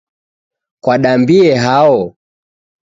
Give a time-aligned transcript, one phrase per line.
[0.83, 2.15] Kwadambie hao?